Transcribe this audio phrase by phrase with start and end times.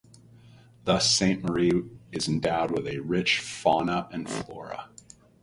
[0.83, 4.89] Thus, Sainte Marie is endowed with a very rich fauna and flora.